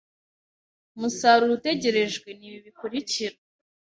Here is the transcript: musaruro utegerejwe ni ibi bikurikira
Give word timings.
musaruro 0.99 1.51
utegerejwe 1.57 2.27
ni 2.37 2.43
ibi 2.47 2.59
bikurikira 2.65 3.35